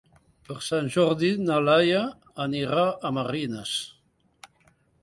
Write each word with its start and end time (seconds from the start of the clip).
Per 0.47 0.55
Sant 0.67 0.87
Jordi 0.95 1.29
na 1.49 1.59
Laia 1.67 2.01
anirà 2.47 2.87
a 2.89 3.13
Marines. 3.21 3.77